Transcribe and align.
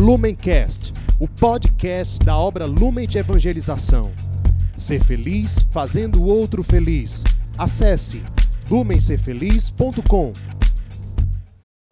Lumencast, 0.00 0.94
o 1.20 1.28
podcast 1.28 2.24
da 2.24 2.34
obra 2.34 2.64
Lumen 2.64 3.06
de 3.06 3.18
Evangelização. 3.18 4.10
Ser 4.74 5.04
feliz 5.04 5.60
fazendo 5.74 6.22
o 6.22 6.26
outro 6.26 6.64
feliz. 6.64 7.22
Acesse 7.58 8.24
lumencerfeliz.com. 8.70 10.32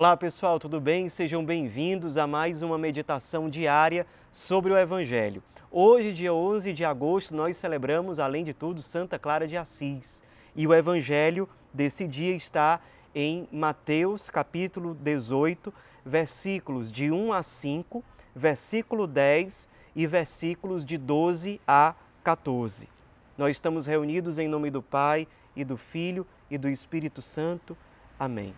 Olá 0.01 0.17
pessoal, 0.17 0.59
tudo 0.59 0.81
bem? 0.81 1.11
Sejam 1.11 1.45
bem-vindos 1.45 2.17
a 2.17 2.27
mais 2.27 2.63
uma 2.63 2.79
meditação 2.79 3.51
diária 3.51 4.07
sobre 4.33 4.73
o 4.73 4.79
Evangelho. 4.79 5.43
Hoje, 5.71 6.15
dia 6.15 6.33
11 6.33 6.73
de 6.73 6.87
agosto, 6.87 7.37
nós 7.37 7.59
celebramos, 7.59 8.19
além 8.19 8.43
de 8.43 8.55
tudo, 8.55 8.81
Santa 8.81 9.19
Clara 9.19 9.47
de 9.47 9.59
Assis. 9.59 10.23
E 10.57 10.67
o 10.67 10.73
Evangelho 10.73 11.47
desse 11.75 12.09
dia 12.09 12.35
está 12.35 12.81
em 13.15 13.47
Mateus, 13.53 14.31
capítulo 14.31 14.95
18, 14.95 15.71
versículos 16.09 16.91
de 16.91 17.11
1 17.11 17.33
a 17.33 17.43
5, 17.43 18.03
versículo 18.35 19.07
10 19.07 19.69
e 19.95 20.07
versículos 20.07 20.85
de 20.85 20.97
12 20.97 21.61
a 21.67 21.95
14. 22.25 22.89
Nós 23.37 23.51
estamos 23.51 23.87
reunidos 23.87 24.39
em 24.39 24.49
nome 24.49 24.71
do 24.71 24.83
Pai 24.83 25.29
e 25.55 25.65
do 25.65 25.77
Filho 25.77 26.27
e 26.51 26.57
do 26.57 26.69
Espírito 26.69 27.21
Santo. 27.21 27.77
Amém. 28.19 28.55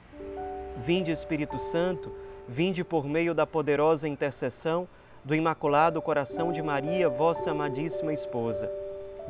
Vinde, 0.87 1.11
Espírito 1.11 1.59
Santo, 1.59 2.13
vinde 2.49 2.85
por 2.85 3.05
meio 3.05 3.35
da 3.35 3.47
poderosa 3.47 4.09
intercessão 4.09 4.89
do 5.25 5.35
Imaculado 5.35 6.01
Coração 6.01 6.53
de 6.53 6.63
Maria, 6.63 7.09
vossa 7.09 7.51
amadíssima 7.51 8.13
esposa. 8.13 8.71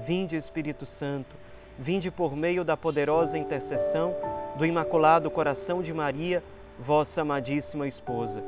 Vinde, 0.07 0.37
Espírito 0.37 0.85
Santo, 0.85 1.35
vinde 1.79 2.11
por 2.11 2.37
meio 2.37 2.65
da 2.65 2.77
poderosa 2.77 3.39
intercessão 3.39 4.15
do 4.57 4.67
Imaculado 4.67 5.31
Coração 5.31 5.83
de 5.83 5.93
Maria, 5.93 6.43
vossa 6.43 6.60
amadíssima 7.21 7.87
esposa. 7.87 8.43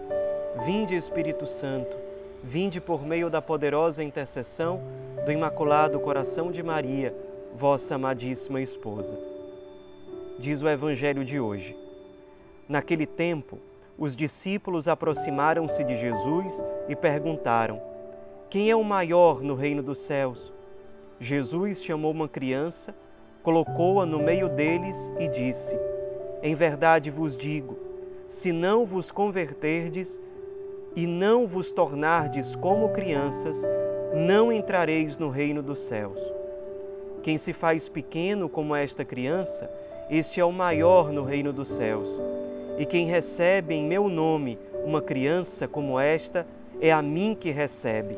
Vinde, 0.64 0.95
Espírito 0.95 1.46
Santo, 1.46 1.96
vinde 2.42 2.80
por 2.80 3.04
meio 3.04 3.28
da 3.28 3.42
poderosa 3.42 4.02
intercessão 4.02 4.80
do 5.24 5.30
Imaculado 5.30 6.01
Coração 6.01 6.51
de 6.51 6.62
Maria, 6.62 7.15
vossa 7.54 7.95
amadíssima 7.95 8.60
esposa. 8.60 9.18
Diz 10.38 10.62
o 10.62 10.68
Evangelho 10.68 11.24
de 11.24 11.38
hoje. 11.38 11.76
Naquele 12.68 13.07
tempo, 13.07 13.59
os 13.98 14.16
discípulos 14.16 14.88
aproximaram-se 14.88 15.85
de 15.85 15.95
Jesus 15.95 16.64
e 16.88 16.96
perguntaram: 16.96 17.80
Quem 18.48 18.70
é 18.70 18.74
o 18.74 18.82
maior 18.82 19.42
no 19.42 19.54
reino 19.54 19.82
dos 19.82 19.98
céus? 19.98 20.52
Jesus 21.20 21.85
chamou 21.85 22.10
uma 22.10 22.29
criança, 22.29 22.95
colocou-a 23.42 24.04
no 24.04 24.18
meio 24.18 24.48
deles 24.48 25.12
e 25.20 25.29
disse: 25.29 25.79
Em 26.42 26.54
verdade 26.54 27.10
vos 27.10 27.37
digo, 27.37 27.91
se 28.33 28.51
não 28.51 28.87
vos 28.87 29.13
converterdes 29.13 30.19
e 30.97 31.07
não 31.07 31.47
vos 31.47 31.71
tornardes 31.71 32.57
como 32.57 32.88
crianças, 32.88 33.63
não 34.15 34.51
entrareis 34.51 35.19
no 35.19 35.29
reino 35.29 35.63
dos 35.63 35.80
céus. 35.80 36.19
Quem 37.23 37.37
se 37.37 37.53
faz 37.53 37.91
pequeno 37.91 38.49
como 38.49 38.75
esta 38.75 39.05
criança, 39.05 39.71
este 40.09 40.41
é 40.41 40.45
o 40.47 40.51
maior 40.51 41.13
no 41.13 41.25
reino 41.25 41.53
dos 41.53 41.69
céus. 41.69 42.09
E 42.79 42.87
quem 42.87 43.07
recebe 43.07 43.75
em 43.75 43.85
meu 43.85 44.09
nome 44.09 44.59
uma 44.83 45.03
criança 45.03 45.69
como 45.69 46.01
esta, 46.01 46.47
é 46.80 46.91
a 46.91 47.03
mim 47.03 47.37
que 47.38 47.51
recebe. 47.51 48.16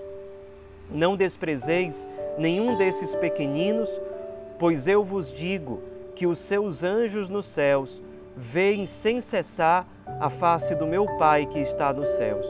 Não 0.92 1.16
desprezeis 1.16 2.08
nenhum 2.38 2.78
desses 2.78 3.16
pequeninos, 3.16 3.90
pois 4.60 4.86
eu 4.86 5.02
vos 5.02 5.32
digo 5.32 5.82
que 6.14 6.24
os 6.24 6.38
seus 6.38 6.84
anjos 6.84 7.28
nos 7.28 7.46
céus 7.46 8.00
veem 8.36 8.86
sem 8.86 9.20
cessar 9.20 9.86
a 10.20 10.28
face 10.28 10.74
do 10.74 10.86
meu 10.86 11.06
Pai 11.18 11.46
que 11.46 11.60
está 11.60 11.92
nos 11.92 12.10
céus. 12.10 12.46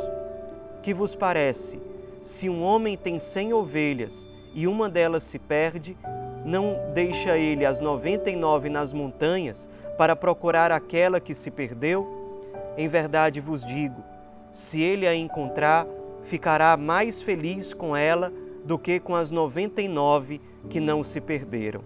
Que 0.82 0.94
vos 0.94 1.14
parece? 1.14 1.80
Se 2.22 2.48
um 2.48 2.62
homem 2.62 2.96
tem 2.96 3.18
cem 3.18 3.52
ovelhas 3.52 4.28
e 4.54 4.66
uma 4.66 4.88
delas 4.88 5.24
se 5.24 5.38
perde, 5.38 5.96
não 6.44 6.76
deixa 6.92 7.36
ele 7.36 7.64
as 7.64 7.80
noventa 7.80 8.30
e 8.30 8.36
nove 8.36 8.68
nas 8.68 8.92
montanhas 8.92 9.68
para 9.96 10.16
procurar 10.16 10.72
aquela 10.72 11.20
que 11.20 11.34
se 11.34 11.50
perdeu? 11.50 12.06
Em 12.76 12.88
verdade 12.88 13.40
vos 13.40 13.64
digo, 13.64 14.02
se 14.52 14.82
ele 14.82 15.06
a 15.06 15.14
encontrar, 15.14 15.86
ficará 16.24 16.76
mais 16.76 17.22
feliz 17.22 17.72
com 17.72 17.96
ela 17.96 18.32
do 18.64 18.78
que 18.78 18.98
com 18.98 19.14
as 19.14 19.30
noventa 19.30 19.82
e 19.82 19.88
nove 19.88 20.40
que 20.68 20.80
não 20.80 21.02
se 21.04 21.20
perderam. 21.20 21.82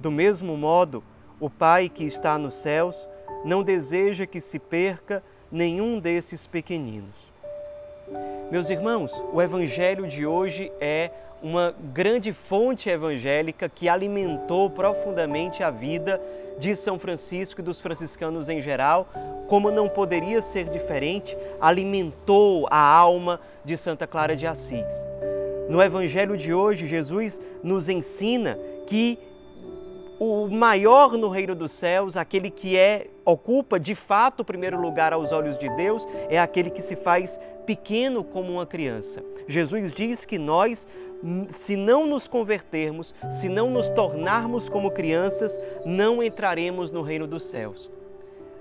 Do 0.00 0.10
mesmo 0.10 0.56
modo, 0.56 1.02
o 1.38 1.50
Pai 1.50 1.88
que 1.88 2.04
está 2.04 2.38
nos 2.38 2.54
céus 2.54 3.08
não 3.44 3.62
deseja 3.62 4.26
que 4.26 4.40
se 4.40 4.58
perca 4.58 5.22
nenhum 5.50 6.00
desses 6.00 6.46
pequeninos. 6.46 7.14
Meus 8.50 8.68
irmãos, 8.70 9.12
o 9.32 9.40
Evangelho 9.40 10.06
de 10.06 10.26
hoje 10.26 10.70
é 10.80 11.10
uma 11.42 11.74
grande 11.92 12.32
fonte 12.32 12.88
evangélica 12.88 13.68
que 13.68 13.88
alimentou 13.88 14.70
profundamente 14.70 15.62
a 15.62 15.70
vida 15.70 16.20
de 16.58 16.74
São 16.74 16.98
Francisco 16.98 17.60
e 17.60 17.64
dos 17.64 17.80
franciscanos 17.80 18.48
em 18.48 18.62
geral, 18.62 19.06
como 19.46 19.70
não 19.70 19.88
poderia 19.88 20.40
ser 20.40 20.64
diferente, 20.66 21.36
alimentou 21.60 22.66
a 22.70 22.78
alma 22.78 23.40
de 23.64 23.76
Santa 23.76 24.06
Clara 24.06 24.34
de 24.34 24.46
Assis. 24.46 25.06
No 25.68 25.82
Evangelho 25.82 26.36
de 26.36 26.54
hoje, 26.54 26.86
Jesus 26.86 27.40
nos 27.62 27.88
ensina 27.88 28.58
que 28.86 29.18
o 30.24 30.50
maior 30.50 31.18
no 31.18 31.28
reino 31.28 31.54
dos 31.54 31.72
céus, 31.72 32.16
aquele 32.16 32.50
que 32.50 32.76
é 32.76 33.08
ocupa 33.24 33.78
de 33.78 33.94
fato 33.94 34.40
o 34.40 34.44
primeiro 34.44 34.80
lugar 34.80 35.12
aos 35.12 35.32
olhos 35.32 35.58
de 35.58 35.68
Deus, 35.76 36.06
é 36.28 36.38
aquele 36.38 36.70
que 36.70 36.82
se 36.82 36.96
faz 36.96 37.38
pequeno 37.66 38.24
como 38.24 38.52
uma 38.52 38.66
criança. 38.66 39.22
Jesus 39.46 39.92
diz 39.92 40.24
que 40.24 40.38
nós, 40.38 40.86
se 41.48 41.76
não 41.76 42.06
nos 42.06 42.26
convertermos, 42.26 43.14
se 43.40 43.48
não 43.48 43.70
nos 43.70 43.90
tornarmos 43.90 44.68
como 44.68 44.90
crianças, 44.90 45.58
não 45.84 46.22
entraremos 46.22 46.90
no 46.90 47.02
reino 47.02 47.26
dos 47.26 47.44
céus. 47.44 47.90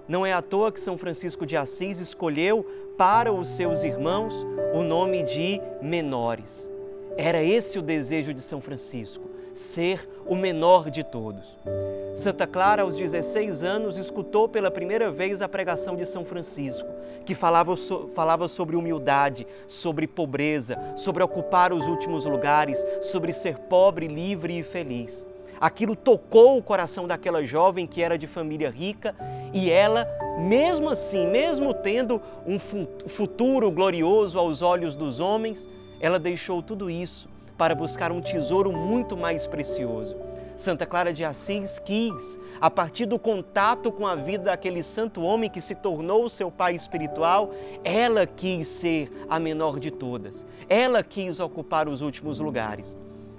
Não 0.08 0.26
é 0.26 0.34
à 0.34 0.42
toa 0.42 0.72
que 0.72 0.82
São 0.82 0.98
Francisco 0.98 1.46
de 1.46 1.56
Assis 1.56 2.00
escolheu 2.00 2.66
para 2.98 3.32
os 3.32 3.48
seus 3.50 3.84
irmãos 3.84 4.34
o 4.74 4.82
nome 4.82 5.24
de 5.24 5.62
menores. 5.82 6.70
Era 7.16 7.42
esse 7.42 7.80
o 7.80 7.82
desejo 7.82 8.34
de 8.34 8.42
São 8.42 8.60
Francisco 8.60 9.30
ser 9.54 10.08
o 10.26 10.36
menor 10.36 10.90
de 10.90 11.04
todos. 11.04 11.58
Santa 12.16 12.46
Clara, 12.46 12.84
aos 12.84 12.96
16 12.96 13.64
anos, 13.64 13.98
escutou 13.98 14.48
pela 14.48 14.70
primeira 14.70 15.10
vez 15.12 15.42
a 15.42 15.50
pregação 15.50 15.96
de 15.96 16.06
São 16.06 16.24
Francisco, 16.24 16.88
que 17.26 17.34
falava, 17.34 17.76
so, 17.76 18.10
falava 18.14 18.48
sobre 18.48 18.76
humildade, 18.76 19.48
sobre 19.68 20.08
pobreza, 20.08 20.78
sobre 20.96 21.24
ocupar 21.24 21.74
os 21.74 21.86
últimos 21.88 22.26
lugares, 22.26 22.84
sobre 23.02 23.34
ser 23.34 23.58
pobre, 23.58 24.08
livre 24.08 24.60
e 24.60 24.64
feliz. 24.64 25.28
Aquilo 25.60 25.96
tocou 25.96 26.58
o 26.58 26.64
coração 26.64 27.08
daquela 27.08 27.44
jovem 27.44 27.88
que 27.88 28.02
era 28.02 28.18
de 28.18 28.28
família 28.28 28.70
rica 28.70 29.16
e 29.54 29.72
ela, 29.72 30.08
mesmo 30.38 30.90
assim, 30.90 31.26
mesmo 31.28 31.74
tendo 31.74 32.22
um 32.46 32.60
futuro 33.08 33.72
glorioso 33.72 34.38
aos 34.38 34.62
olhos 34.62 34.96
dos 34.96 35.20
homens, 35.20 35.68
ela 36.00 36.20
deixou 36.20 36.62
tudo 36.62 36.90
isso 36.90 37.33
para 37.64 37.76
buscar 37.76 38.12
um 38.12 38.20
tesouro 38.20 38.74
muito 38.74 39.16
mais 39.16 39.48
precioso. 39.48 40.18
Santa 40.58 40.86
Clara 40.86 41.14
de 41.14 41.24
Assis 41.24 41.80
quis, 41.80 42.38
a 42.60 42.70
partir 42.70 43.06
do 43.06 43.18
contato 43.18 43.90
com 43.90 44.06
a 44.06 44.18
vida 44.18 44.44
daquele 44.44 44.84
santo 44.84 45.22
homem 45.22 45.50
que 45.50 45.62
se 45.62 45.74
tornou 45.74 46.28
seu 46.28 46.52
pai 46.52 46.76
espiritual, 46.76 47.52
ela 47.82 48.28
quis 48.28 48.68
ser 48.68 49.10
a 49.30 49.40
menor 49.40 49.80
de 49.80 49.92
todas. 49.92 50.46
Ela 50.68 51.02
quis 51.02 51.40
ocupar 51.40 51.88
os 51.88 52.02
últimos 52.02 52.38
lugares. 52.38 52.98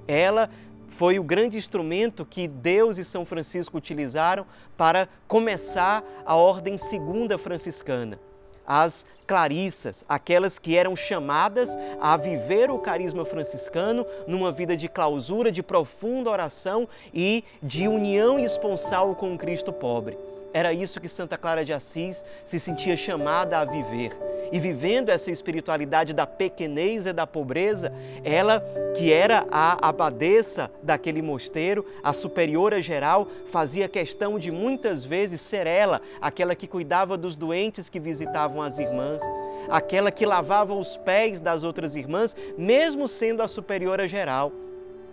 Ela 0.09 0.49
foi 0.89 1.19
o 1.19 1.23
grande 1.23 1.59
instrumento 1.59 2.25
que 2.25 2.49
Deus 2.49 2.97
e 2.97 3.05
São 3.05 3.27
Francisco 3.27 3.77
utilizaram 3.77 4.47
para 4.75 5.07
começar 5.29 6.03
a 6.25 6.34
ordem 6.34 6.79
segunda 6.79 7.37
franciscana 7.37 8.19
as 8.67 9.05
clarissas, 9.27 10.05
aquelas 10.09 10.59
que 10.59 10.77
eram 10.77 10.95
chamadas 10.95 11.71
a 12.01 12.16
viver 12.16 12.71
o 12.71 12.78
carisma 12.78 13.25
franciscano 13.25 14.07
numa 14.27 14.53
vida 14.53 14.77
de 14.77 14.89
clausura, 14.89 15.51
de 15.51 15.63
profunda 15.63 16.31
oração 16.31 16.89
e 17.13 17.45
de 17.63 17.89
união 17.89 18.39
esponsal 18.39 19.15
com 19.15 19.37
Cristo 19.39 19.72
pobre. 19.72 20.19
Era 20.54 20.72
isso 20.72 21.01
que 21.01 21.09
Santa 21.09 21.36
Clara 21.36 21.65
de 21.65 21.72
Assis 21.72 22.24
se 22.45 22.60
sentia 22.60 22.97
chamada 22.97 23.59
a 23.59 23.65
viver. 23.65 24.16
E 24.53 24.60
vivendo 24.60 25.09
essa 25.09 25.28
espiritualidade 25.28 26.15
da 26.15 26.28
pequenez 26.28 27.06
e 27.06 27.12
da 27.12 27.27
pobreza, 27.27 27.92
ela, 28.22 28.65
que 28.97 29.12
era 29.12 29.45
a 29.51 29.89
abadesa 29.89 30.71
daquele 30.80 31.21
mosteiro, 31.21 31.84
a 32.04 32.12
superiora 32.12 32.80
geral, 32.80 33.27
fazia 33.51 33.89
questão 33.89 34.39
de 34.39 34.53
muitas 34.53 35.04
vezes 35.04 35.41
ser 35.41 35.66
ela, 35.66 36.01
aquela 36.21 36.54
que 36.54 36.68
cuidava 36.68 37.16
dos 37.16 37.34
doentes 37.34 37.89
que 37.89 37.98
visitavam 37.98 38.62
as 38.62 38.78
irmãs, 38.78 39.21
aquela 39.68 40.12
que 40.12 40.24
lavava 40.24 40.72
os 40.72 40.97
pés 40.98 41.41
das 41.41 41.65
outras 41.65 41.97
irmãs, 41.97 42.36
mesmo 42.57 43.09
sendo 43.09 43.42
a 43.42 43.48
superiora 43.48 44.07
geral 44.07 44.53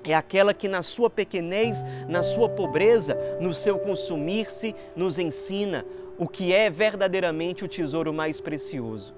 é 0.09 0.15
aquela 0.15 0.53
que, 0.53 0.68
na 0.68 0.81
sua 0.81 1.09
pequenez, 1.09 1.83
na 2.07 2.24
sua 2.24 2.50
pobreza, 2.50 3.18
no 3.39 3.53
seu 3.53 3.77
consumir-se, 3.77 4.75
nos 4.95 5.19
ensina 5.19 5.86
o 6.18 6.27
que 6.27 6.53
é 6.53 6.69
verdadeiramente 6.69 7.63
o 7.63 7.68
tesouro 7.68 8.12
mais 8.13 8.39
precioso. 8.39 9.13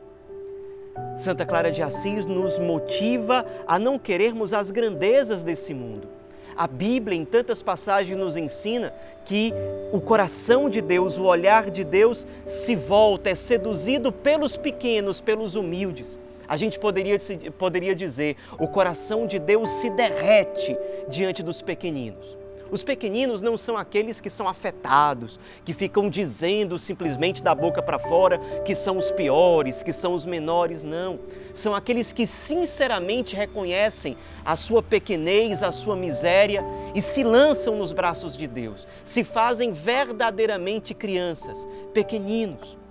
Santa 1.18 1.46
Clara 1.46 1.72
de 1.72 1.82
Assis 1.82 2.26
nos 2.26 2.58
motiva 2.60 3.46
a 3.68 3.80
não 3.80 3.98
querermos 3.98 4.54
as 4.54 4.72
grandezas 4.72 5.44
desse 5.44 5.74
mundo. 5.74 6.08
A 6.56 6.68
Bíblia, 6.68 7.18
em 7.18 7.26
tantas 7.26 7.64
passagens, 7.64 8.18
nos 8.18 8.36
ensina 8.36 8.94
que 9.26 9.52
o 9.92 10.00
coração 10.00 10.70
de 10.70 10.82
Deus, 10.82 11.18
o 11.18 11.24
olhar 11.24 11.72
de 11.72 11.84
Deus 11.84 12.28
se 12.46 12.76
volta, 12.76 13.30
é 13.30 13.36
seduzido 13.36 14.12
pelos 14.12 14.56
pequenos, 14.56 15.20
pelos 15.20 15.56
humildes. 15.56 16.20
A 16.48 16.58
gente 16.58 16.80
poderia, 16.80 17.18
poderia 17.58 17.96
dizer: 17.96 18.38
o 18.60 18.68
coração 18.68 19.26
de 19.28 19.40
Deus 19.40 19.70
se 19.70 19.90
derrete 19.90 20.78
diante 21.10 21.42
dos 21.42 21.62
pequeninos. 21.62 22.44
Os 22.74 22.84
pequeninos 22.84 23.40
não 23.40 23.56
são 23.56 23.78
aqueles 23.78 24.20
que 24.20 24.32
são 24.32 24.48
afetados, 24.48 25.40
que 25.64 25.76
ficam 25.76 26.10
dizendo 26.10 26.80
simplesmente 26.80 27.44
da 27.44 27.54
boca 27.54 27.84
para 27.84 28.00
fora 28.00 28.40
que 28.66 28.74
são 28.74 28.98
os 28.98 29.12
piores, 29.12 29.84
que 29.84 29.94
são 29.94 30.16
os 30.16 30.26
menores, 30.26 30.82
não. 30.82 31.20
São 31.54 31.76
aqueles 31.76 32.12
que 32.12 32.26
sinceramente 32.26 33.36
reconhecem 33.36 34.18
a 34.44 34.56
sua 34.56 34.82
pequenez, 34.82 35.62
a 35.62 35.72
sua 35.72 35.96
miséria 35.96 36.66
e 36.96 37.02
se 37.04 37.24
lançam 37.24 37.78
nos 37.78 37.92
braços 37.92 38.36
de 38.36 38.48
Deus, 38.48 38.88
se 39.06 39.24
fazem 39.24 39.72
verdadeiramente 39.72 40.96
crianças, 40.96 41.68
pequeninos. 41.94 42.83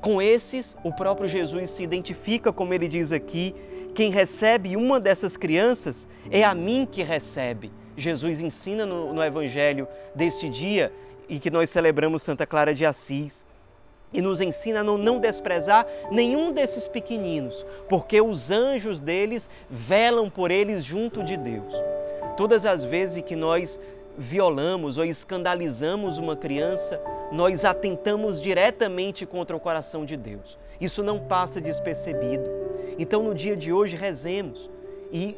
Com 0.00 0.22
esses, 0.22 0.76
o 0.84 0.92
próprio 0.92 1.28
Jesus 1.28 1.70
se 1.70 1.82
identifica, 1.82 2.52
como 2.52 2.72
ele 2.72 2.86
diz 2.86 3.10
aqui, 3.10 3.54
quem 3.94 4.12
recebe 4.12 4.76
uma 4.76 5.00
dessas 5.00 5.36
crianças 5.36 6.06
é 6.30 6.44
a 6.44 6.54
mim 6.54 6.86
que 6.90 7.02
recebe. 7.02 7.72
Jesus 7.96 8.40
ensina 8.40 8.86
no, 8.86 9.12
no 9.12 9.24
Evangelho 9.24 9.88
deste 10.14 10.48
dia 10.48 10.92
e 11.28 11.40
que 11.40 11.50
nós 11.50 11.68
celebramos 11.68 12.22
Santa 12.22 12.46
Clara 12.46 12.72
de 12.72 12.86
Assis. 12.86 13.44
E 14.12 14.22
nos 14.22 14.40
ensina 14.40 14.80
a 14.80 14.84
não, 14.84 14.96
não 14.96 15.18
desprezar 15.18 15.86
nenhum 16.10 16.52
desses 16.52 16.88
pequeninos, 16.88 17.66
porque 17.88 18.20
os 18.20 18.50
anjos 18.50 19.00
deles 19.00 19.50
velam 19.68 20.30
por 20.30 20.50
eles 20.50 20.82
junto 20.82 21.22
de 21.22 21.36
Deus. 21.36 21.74
Todas 22.36 22.64
as 22.64 22.84
vezes 22.84 23.22
que 23.22 23.36
nós 23.36 23.78
violamos 24.18 24.98
ou 24.98 25.04
escandalizamos 25.04 26.18
uma 26.18 26.36
criança, 26.36 27.00
nós 27.30 27.64
atentamos 27.64 28.40
diretamente 28.40 29.24
contra 29.24 29.56
o 29.56 29.60
coração 29.60 30.04
de 30.04 30.16
Deus. 30.16 30.58
Isso 30.80 31.02
não 31.02 31.20
passa 31.20 31.60
despercebido. 31.60 32.44
Então, 32.98 33.22
no 33.22 33.34
dia 33.34 33.56
de 33.56 33.72
hoje, 33.72 33.94
rezemos 33.94 34.68
e 35.12 35.36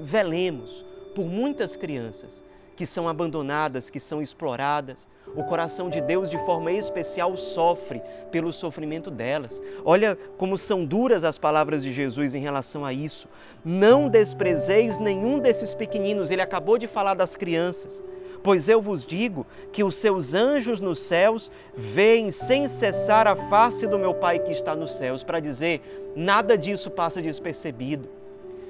velemos 0.00 0.84
por 1.14 1.24
muitas 1.24 1.76
crianças 1.76 2.42
que 2.76 2.86
são 2.86 3.08
abandonadas, 3.08 3.90
que 3.90 4.00
são 4.00 4.20
exploradas. 4.22 5.08
O 5.34 5.42
coração 5.44 5.88
de 5.88 6.00
Deus, 6.00 6.30
de 6.30 6.38
forma 6.44 6.72
especial, 6.72 7.36
sofre 7.36 8.02
pelo 8.30 8.52
sofrimento 8.52 9.10
delas. 9.10 9.60
Olha 9.84 10.18
como 10.36 10.58
são 10.58 10.84
duras 10.84 11.24
as 11.24 11.38
palavras 11.38 11.82
de 11.82 11.92
Jesus 11.92 12.34
em 12.34 12.40
relação 12.40 12.84
a 12.84 12.92
isso. 12.92 13.28
Não 13.64 14.08
desprezeis 14.08 14.98
nenhum 14.98 15.38
desses 15.38 15.74
pequeninos. 15.74 16.30
Ele 16.30 16.42
acabou 16.42 16.78
de 16.78 16.86
falar 16.86 17.14
das 17.14 17.36
crianças. 17.36 18.02
Pois 18.44 18.68
eu 18.68 18.78
vos 18.78 19.06
digo 19.06 19.46
que 19.72 19.82
os 19.82 19.96
seus 19.96 20.34
anjos 20.34 20.78
nos 20.78 20.98
céus 20.98 21.50
veem 21.74 22.30
sem 22.30 22.68
cessar 22.68 23.26
a 23.26 23.34
face 23.48 23.86
do 23.86 23.98
meu 23.98 24.12
Pai 24.12 24.38
que 24.38 24.52
está 24.52 24.76
nos 24.76 24.96
céus, 24.96 25.24
para 25.24 25.40
dizer, 25.40 25.80
nada 26.14 26.58
disso 26.58 26.90
passa 26.90 27.22
despercebido. 27.22 28.06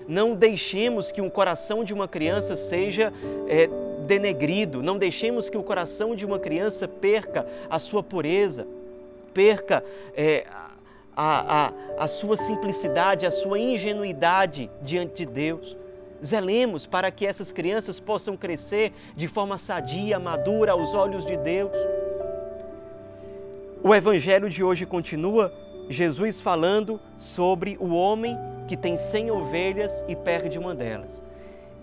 Não 0.06 0.34
deixemos 0.36 1.10
que 1.10 1.20
um 1.20 1.28
coração 1.28 1.82
de 1.82 1.92
uma 1.92 2.06
criança 2.06 2.54
seja 2.54 3.12
é, 3.48 3.68
denegrido, 4.04 4.82
não 4.82 4.98
deixemos 4.98 5.48
que 5.50 5.58
o 5.58 5.62
coração 5.62 6.14
de 6.14 6.24
uma 6.24 6.38
criança 6.38 6.86
perca 6.86 7.46
a 7.68 7.78
sua 7.78 8.02
pureza, 8.02 8.66
perca 9.32 9.84
é, 10.16 10.46
a, 11.16 11.66
a, 11.66 12.04
a 12.04 12.08
sua 12.08 12.36
simplicidade, 12.36 13.26
a 13.26 13.30
sua 13.30 13.58
ingenuidade 13.58 14.70
diante 14.82 15.24
de 15.24 15.26
Deus. 15.26 15.76
Zelemos 16.24 16.86
para 16.86 17.10
que 17.10 17.26
essas 17.26 17.52
crianças 17.52 18.00
possam 18.00 18.36
crescer 18.36 18.92
de 19.14 19.28
forma 19.28 19.58
sadia, 19.58 20.18
madura 20.18 20.72
aos 20.72 20.94
olhos 20.94 21.26
de 21.26 21.36
Deus. 21.36 21.72
O 23.82 23.94
evangelho 23.94 24.48
de 24.48 24.62
hoje 24.64 24.86
continua 24.86 25.52
Jesus 25.90 26.40
falando 26.40 26.98
sobre 27.18 27.76
o 27.78 27.92
homem 27.92 28.36
que 28.66 28.76
tem 28.76 28.96
cem 28.96 29.30
ovelhas 29.30 30.04
e 30.08 30.16
perde 30.16 30.58
uma 30.58 30.74
delas. 30.74 31.22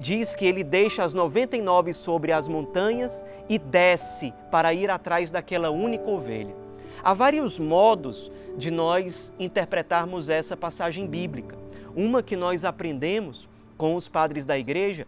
Diz 0.01 0.36
que 0.36 0.48
ele 0.48 0.63
deixa 0.63 1.03
as 1.03 1.13
99 1.13 1.94
sobre 1.94 2.31
as 2.31 2.48
montanhas 2.48 3.24
e 3.48 3.59
desce 3.59 4.33
para 4.50 4.74
ir 4.74 4.89
atrás 4.89 5.30
daquela 5.30 5.69
única 5.69 6.09
ovelha. 6.09 6.56
Há 7.03 7.13
vários 7.13 7.59
modos 7.59 8.31
de 8.57 8.71
nós 8.71 9.31
interpretarmos 9.39 10.27
essa 10.27 10.57
passagem 10.57 11.06
bíblica. 11.06 11.56
Uma 11.95 12.24
que 12.24 12.36
nós 12.36 12.65
aprendemos 12.65 13.48
com 13.77 13.95
os 13.95 14.07
padres 14.07 14.44
da 14.44 14.57
igreja 14.57 15.06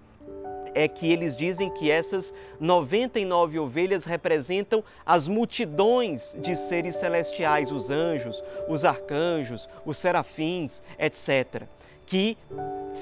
é 0.76 0.88
que 0.88 1.12
eles 1.12 1.36
dizem 1.36 1.72
que 1.72 1.90
essas 1.90 2.32
99 2.60 3.58
ovelhas 3.58 4.04
representam 4.04 4.84
as 5.04 5.28
multidões 5.28 6.38
de 6.40 6.56
seres 6.56 6.98
celestiais, 6.98 7.72
os 7.72 7.90
anjos, 7.90 8.44
os 8.68 8.86
arcanjos, 8.86 9.68
os 9.84 9.98
serafins, 9.98 10.84
etc., 11.00 11.64
que 12.06 12.38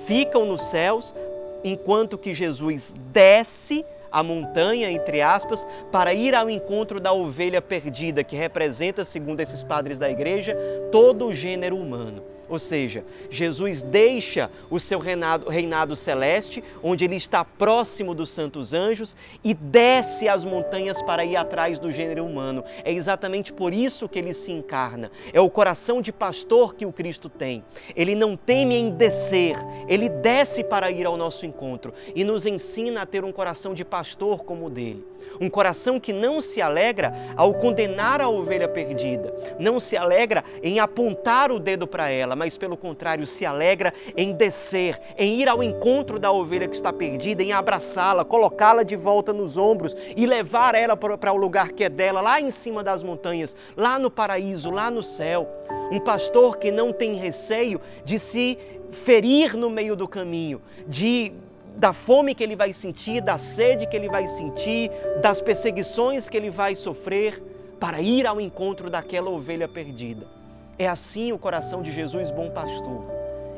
ficam 0.05 0.45
nos 0.45 0.61
céus 0.67 1.13
enquanto 1.63 2.17
que 2.17 2.33
Jesus 2.33 2.93
desce 3.11 3.85
a 4.11 4.21
montanha, 4.21 4.91
entre 4.91 5.21
aspas, 5.21 5.65
para 5.91 6.13
ir 6.13 6.35
ao 6.35 6.49
encontro 6.49 6.99
da 6.99 7.13
ovelha 7.13 7.61
perdida, 7.61 8.23
que 8.23 8.35
representa, 8.35 9.05
segundo 9.05 9.39
esses 9.39 9.63
padres 9.63 9.97
da 9.97 10.09
igreja, 10.09 10.55
todo 10.91 11.27
o 11.27 11.33
gênero 11.33 11.77
humano. 11.77 12.30
Ou 12.51 12.59
seja, 12.59 13.05
Jesus 13.29 13.81
deixa 13.81 14.51
o 14.69 14.77
seu 14.77 14.99
reinado, 14.99 15.49
reinado, 15.49 15.95
celeste, 15.95 16.61
onde 16.83 17.05
ele 17.05 17.15
está 17.15 17.45
próximo 17.45 18.13
dos 18.13 18.29
santos 18.29 18.73
anjos, 18.73 19.15
e 19.41 19.53
desce 19.53 20.27
as 20.27 20.43
montanhas 20.43 21.01
para 21.01 21.23
ir 21.23 21.37
atrás 21.37 21.79
do 21.79 21.89
gênero 21.89 22.25
humano. 22.25 22.61
É 22.83 22.91
exatamente 22.91 23.53
por 23.53 23.73
isso 23.73 24.09
que 24.09 24.19
ele 24.19 24.33
se 24.33 24.51
encarna. 24.51 25.09
É 25.31 25.39
o 25.39 25.49
coração 25.49 26.01
de 26.01 26.11
pastor 26.11 26.75
que 26.75 26.85
o 26.85 26.91
Cristo 26.91 27.29
tem. 27.29 27.63
Ele 27.95 28.15
não 28.15 28.35
teme 28.35 28.75
em 28.75 28.91
descer, 28.91 29.55
ele 29.87 30.09
desce 30.09 30.61
para 30.61 30.91
ir 30.91 31.05
ao 31.05 31.15
nosso 31.15 31.45
encontro 31.45 31.93
e 32.13 32.25
nos 32.25 32.45
ensina 32.45 33.03
a 33.03 33.05
ter 33.05 33.23
um 33.23 33.31
coração 33.31 33.73
de 33.73 33.85
pastor 33.85 34.43
como 34.43 34.65
o 34.65 34.69
dele. 34.69 35.05
Um 35.39 35.49
coração 35.49 35.99
que 35.99 36.11
não 36.11 36.41
se 36.41 36.61
alegra 36.61 37.13
ao 37.37 37.53
condenar 37.53 38.19
a 38.19 38.27
ovelha 38.27 38.67
perdida, 38.67 39.33
não 39.57 39.79
se 39.79 39.95
alegra 39.95 40.43
em 40.61 40.79
apontar 40.79 41.51
o 41.51 41.59
dedo 41.59 41.87
para 41.87 42.09
ela, 42.09 42.35
mas 42.41 42.57
pelo 42.57 42.75
contrário 42.75 43.27
se 43.27 43.45
alegra 43.45 43.93
em 44.17 44.33
descer, 44.33 44.99
em 45.15 45.39
ir 45.39 45.47
ao 45.47 45.61
encontro 45.61 46.17
da 46.17 46.31
ovelha 46.31 46.67
que 46.67 46.75
está 46.75 46.91
perdida, 46.91 47.43
em 47.43 47.53
abraçá-la, 47.53 48.25
colocá-la 48.25 48.81
de 48.81 48.95
volta 48.95 49.31
nos 49.31 49.57
ombros 49.57 49.95
e 50.17 50.25
levar 50.25 50.73
ela 50.73 50.97
para 50.97 51.31
o 51.31 51.37
lugar 51.37 51.69
que 51.69 51.83
é 51.83 51.89
dela, 51.89 52.19
lá 52.19 52.41
em 52.41 52.49
cima 52.49 52.83
das 52.83 53.03
montanhas, 53.03 53.55
lá 53.77 53.99
no 53.99 54.09
paraíso, 54.09 54.71
lá 54.71 54.89
no 54.89 55.03
céu. 55.03 55.47
Um 55.91 55.99
pastor 55.99 56.57
que 56.57 56.71
não 56.71 56.91
tem 56.91 57.13
receio 57.13 57.79
de 58.03 58.17
se 58.17 58.57
ferir 58.91 59.55
no 59.55 59.69
meio 59.69 59.95
do 59.95 60.07
caminho, 60.07 60.63
de 60.87 61.31
da 61.75 61.93
fome 61.93 62.33
que 62.33 62.43
ele 62.43 62.55
vai 62.55 62.73
sentir, 62.73 63.21
da 63.21 63.37
sede 63.37 63.85
que 63.85 63.95
ele 63.95 64.09
vai 64.09 64.25
sentir, 64.25 64.89
das 65.21 65.39
perseguições 65.39 66.27
que 66.27 66.35
ele 66.35 66.49
vai 66.49 66.73
sofrer, 66.73 67.39
para 67.79 68.01
ir 68.01 68.25
ao 68.25 68.41
encontro 68.41 68.89
daquela 68.89 69.29
ovelha 69.29 69.67
perdida. 69.67 70.40
É 70.81 70.87
assim 70.87 71.31
o 71.31 71.37
coração 71.37 71.83
de 71.83 71.91
Jesus, 71.91 72.31
bom 72.31 72.49
pastor. 72.49 73.05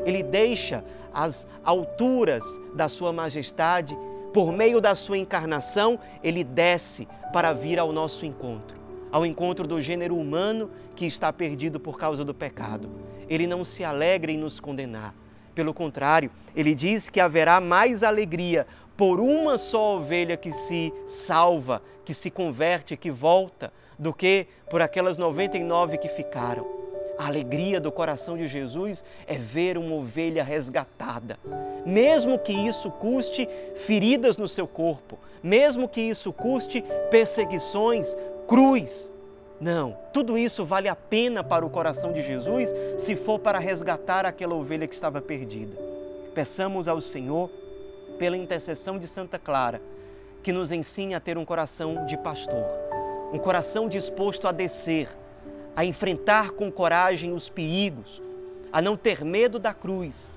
Ele 0.05 0.21
deixa 0.21 0.83
as 1.13 1.47
alturas 1.63 2.43
da 2.75 2.89
sua 2.89 3.13
majestade, 3.13 3.97
por 4.33 4.51
meio 4.51 4.81
da 4.81 4.93
sua 4.93 5.17
encarnação, 5.17 5.97
ele 6.21 6.43
desce 6.43 7.07
para 7.31 7.53
vir 7.53 7.79
ao 7.79 7.93
nosso 7.93 8.25
encontro, 8.25 8.77
ao 9.09 9.25
encontro 9.25 9.65
do 9.65 9.79
gênero 9.79 10.17
humano 10.17 10.69
que 10.97 11.05
está 11.05 11.31
perdido 11.31 11.79
por 11.79 11.97
causa 11.97 12.25
do 12.25 12.33
pecado. 12.33 12.89
Ele 13.29 13.47
não 13.47 13.63
se 13.63 13.85
alegra 13.85 14.29
em 14.29 14.37
nos 14.37 14.59
condenar, 14.59 15.15
pelo 15.55 15.73
contrário, 15.73 16.29
ele 16.53 16.75
diz 16.75 17.09
que 17.09 17.21
haverá 17.21 17.61
mais 17.61 18.03
alegria 18.03 18.67
por 18.97 19.21
uma 19.21 19.57
só 19.57 19.95
ovelha 19.95 20.35
que 20.35 20.51
se 20.51 20.93
salva, 21.07 21.81
que 22.03 22.13
se 22.13 22.29
converte, 22.29 22.97
que 22.97 23.09
volta, 23.09 23.71
do 23.97 24.13
que 24.13 24.45
por 24.69 24.81
aquelas 24.81 25.17
99 25.17 25.97
que 25.99 26.09
ficaram. 26.09 26.82
A 27.17 27.27
alegria 27.27 27.79
do 27.79 27.91
coração 27.91 28.37
de 28.37 28.47
Jesus 28.47 29.03
é 29.27 29.37
ver 29.37 29.77
uma 29.77 29.95
ovelha 29.95 30.43
resgatada. 30.43 31.37
Mesmo 31.85 32.39
que 32.39 32.53
isso 32.53 32.89
custe 32.89 33.47
feridas 33.85 34.37
no 34.37 34.47
seu 34.47 34.67
corpo, 34.67 35.19
mesmo 35.41 35.87
que 35.87 36.01
isso 36.01 36.33
custe 36.33 36.83
perseguições, 37.11 38.15
cruz, 38.47 39.11
não, 39.63 39.97
tudo 40.11 40.37
isso 40.37 40.65
vale 40.65 40.89
a 40.89 40.95
pena 40.95 41.41
para 41.41 41.65
o 41.65 41.69
coração 41.69 42.11
de 42.11 42.21
Jesus 42.21 42.73
se 42.97 43.15
for 43.15 43.39
para 43.39 43.59
resgatar 43.59 44.25
aquela 44.25 44.55
ovelha 44.55 44.85
que 44.85 44.93
estava 44.93 45.21
perdida. 45.21 45.77
Peçamos 46.33 46.85
ao 46.87 46.99
Senhor, 46.99 47.49
pela 48.17 48.35
intercessão 48.35 48.99
de 48.99 49.07
Santa 49.07 49.39
Clara, 49.39 49.81
que 50.41 50.51
nos 50.51 50.71
ensine 50.73 51.15
a 51.15 51.19
ter 51.19 51.37
um 51.37 51.45
coração 51.45 52.05
de 52.05 52.17
pastor, 52.17 52.65
um 53.31 53.39
coração 53.39 53.87
disposto 53.87 54.47
a 54.47 54.51
descer, 54.51 55.07
a 55.75 55.83
enfrentar 55.83 56.51
com 56.51 56.71
coragem 56.71 57.33
os 57.33 57.49
perigos, 57.49 58.21
a 58.71 58.81
não 58.81 58.95
ter 58.95 59.23
medo 59.23 59.59
da 59.59 59.73
cruz, 59.73 60.31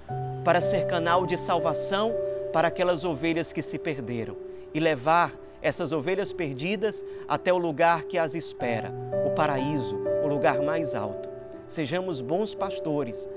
para 0.44 0.60
ser 0.60 0.86
canal 0.86 1.26
de 1.26 1.36
salvação 1.36 2.14
para 2.52 2.68
aquelas 2.68 3.04
ovelhas 3.04 3.52
que 3.52 3.62
se 3.62 3.78
perderam 3.78 4.36
e 4.72 4.80
levar 4.80 5.34
essas 5.60 5.92
ovelhas 5.92 6.32
perdidas 6.32 7.04
até 7.26 7.52
o 7.52 7.58
lugar 7.58 8.04
que 8.04 8.18
as 8.18 8.34
espera, 8.34 8.92
o 9.26 9.34
paraíso, 9.34 9.96
o 10.22 10.26
lugar 10.26 10.62
mais 10.62 10.94
alto. 10.94 11.28
Sejamos 11.66 12.20
bons 12.20 12.54
pastores, 12.54 13.28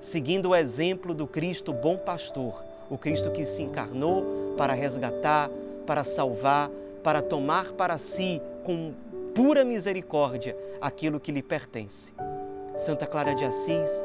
seguindo 0.00 0.50
o 0.50 0.56
exemplo 0.56 1.14
do 1.14 1.26
Cristo 1.26 1.72
bom 1.72 1.96
pastor, 1.96 2.62
o 2.90 2.98
Cristo 2.98 3.30
que 3.30 3.44
se 3.44 3.62
encarnou 3.62 4.54
para 4.56 4.72
resgatar, 4.72 5.48
para 5.86 6.04
salvar, 6.04 6.70
para 7.02 7.22
tomar 7.22 7.72
para 7.72 7.98
si 7.98 8.40
com 8.64 8.92
pura 9.34 9.64
misericórdia 9.64 10.56
aquilo 10.80 11.20
que 11.20 11.32
lhe 11.32 11.42
pertence. 11.42 12.12
Santa 12.76 13.06
Clara 13.06 13.34
de 13.34 13.44
Assis, 13.44 14.04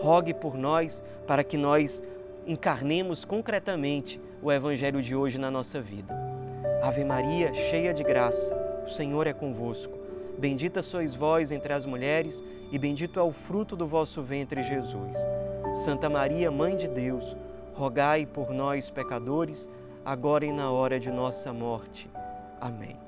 rogue 0.00 0.34
por 0.34 0.56
nós 0.56 1.02
para 1.26 1.42
que 1.42 1.56
nós 1.56 2.02
encarnemos 2.46 3.24
concretamente 3.24 4.20
o 4.42 4.50
Evangelho 4.50 5.02
de 5.02 5.14
hoje 5.14 5.38
na 5.38 5.50
nossa 5.50 5.80
vida. 5.80 6.14
Ave 6.82 7.04
Maria, 7.04 7.52
cheia 7.52 7.92
de 7.92 8.02
graça, 8.02 8.54
o 8.86 8.90
Senhor 8.90 9.26
é 9.26 9.32
convosco. 9.32 9.98
Bendita 10.38 10.82
sois 10.82 11.14
vós 11.14 11.50
entre 11.50 11.72
as 11.72 11.84
mulheres, 11.84 12.42
e 12.70 12.78
bendito 12.78 13.18
é 13.18 13.22
o 13.22 13.32
fruto 13.32 13.74
do 13.74 13.86
vosso 13.86 14.22
ventre, 14.22 14.62
Jesus. 14.62 15.16
Santa 15.84 16.08
Maria, 16.08 16.50
Mãe 16.50 16.76
de 16.76 16.86
Deus, 16.86 17.36
rogai 17.74 18.24
por 18.24 18.50
nós, 18.50 18.88
pecadores, 18.88 19.68
agora 20.04 20.46
e 20.46 20.52
na 20.52 20.70
hora 20.70 21.00
de 21.00 21.10
nossa 21.10 21.52
morte. 21.52 22.08
Amém. 22.60 23.07